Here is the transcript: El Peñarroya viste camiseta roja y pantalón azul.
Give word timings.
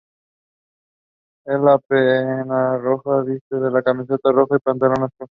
El 1.45 1.61
Peñarroya 1.87 3.21
viste 3.23 3.55
camiseta 3.85 4.31
roja 4.31 4.55
y 4.55 4.59
pantalón 4.59 5.03
azul. 5.03 5.27